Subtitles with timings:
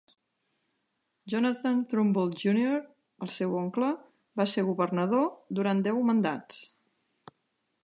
[1.33, 2.79] Jonathan Trumbull Junior,
[3.27, 3.91] el seu oncle,
[4.41, 5.31] va ser governador
[5.61, 6.61] durant deu mandats.